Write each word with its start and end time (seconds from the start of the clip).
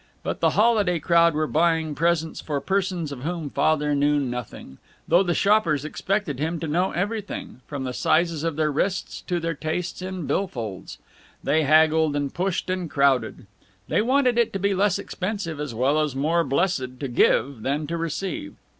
But 0.23 0.39
the 0.39 0.57
holiday 0.57 0.97
crowd 0.97 1.35
were 1.35 1.45
buying 1.45 1.93
presents 1.93 2.41
for 2.41 2.59
persons 2.59 3.11
of 3.11 3.21
whom 3.21 3.51
Father 3.51 3.93
knew 3.93 4.19
nothing 4.19 4.79
though 5.07 5.21
the 5.21 5.35
shoppers 5.35 5.85
expected 5.85 6.39
him 6.39 6.59
to 6.59 6.67
know 6.67 6.89
everything, 6.91 7.61
from 7.67 7.83
the 7.83 7.93
sizes 7.93 8.43
of 8.43 8.55
their 8.55 8.71
wrists 8.71 9.21
to 9.27 9.39
their 9.39 9.53
tastes 9.53 10.01
in 10.01 10.25
bill 10.25 10.47
folds. 10.47 10.97
They 11.43 11.61
haggled 11.65 12.15
and 12.15 12.33
pushed 12.33 12.67
and 12.67 12.89
crowded; 12.89 13.45
they 13.87 14.01
wanted 14.01 14.39
it 14.39 14.51
to 14.53 14.59
be 14.59 14.73
less 14.73 14.97
expensive, 14.97 15.59
as 15.59 15.75
well 15.75 15.99
as 16.01 16.15
more 16.15 16.43
blessed, 16.43 16.99
to 16.99 17.07
give 17.07 17.61
than 17.61 17.85
to 17.85 17.95
receive. 17.95 18.55